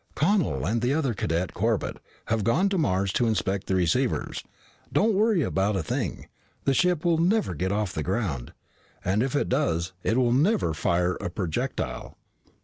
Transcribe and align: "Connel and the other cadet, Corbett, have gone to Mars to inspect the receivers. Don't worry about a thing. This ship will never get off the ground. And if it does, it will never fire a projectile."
"Connel 0.15 0.65
and 0.65 0.81
the 0.81 0.95
other 0.95 1.13
cadet, 1.13 1.53
Corbett, 1.53 1.97
have 2.25 2.43
gone 2.43 2.69
to 2.69 2.79
Mars 2.79 3.13
to 3.13 3.27
inspect 3.27 3.67
the 3.67 3.75
receivers. 3.75 4.43
Don't 4.91 5.13
worry 5.13 5.43
about 5.43 5.75
a 5.75 5.83
thing. 5.83 6.25
This 6.65 6.77
ship 6.77 7.05
will 7.05 7.19
never 7.19 7.53
get 7.53 7.71
off 7.71 7.93
the 7.93 8.01
ground. 8.01 8.51
And 9.05 9.21
if 9.21 9.35
it 9.35 9.47
does, 9.47 9.93
it 10.01 10.17
will 10.17 10.33
never 10.33 10.73
fire 10.73 11.17
a 11.21 11.29
projectile." 11.29 12.17